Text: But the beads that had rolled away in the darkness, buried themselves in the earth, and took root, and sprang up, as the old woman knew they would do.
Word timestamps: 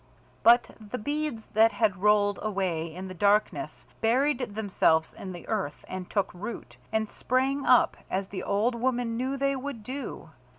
But 0.41 0.71
the 0.79 0.97
beads 0.97 1.45
that 1.53 1.73
had 1.73 1.97
rolled 2.01 2.39
away 2.41 2.91
in 2.91 3.07
the 3.07 3.13
darkness, 3.13 3.85
buried 4.01 4.55
themselves 4.55 5.13
in 5.13 5.31
the 5.31 5.47
earth, 5.47 5.85
and 5.87 6.09
took 6.09 6.33
root, 6.33 6.77
and 6.91 7.07
sprang 7.07 7.67
up, 7.67 7.95
as 8.09 8.29
the 8.29 8.41
old 8.41 8.73
woman 8.73 9.15
knew 9.15 9.37
they 9.37 9.55
would 9.55 9.83
do. 9.83 10.31